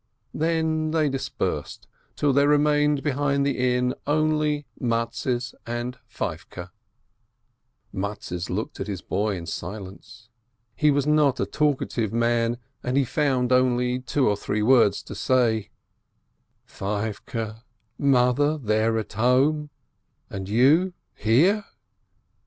[0.33, 6.71] Then they dispersed, till there remained behind the inn only Mattes and Feivke.
[7.93, 10.27] Mat tes looked at his boy in silence.
[10.75, 15.03] He was not a talk ative man, and he found only two or three words
[15.03, 15.69] to say:
[16.65, 17.61] "Feivke,
[17.99, 19.69] Mother there at home—
[20.31, 21.63] and you— here?"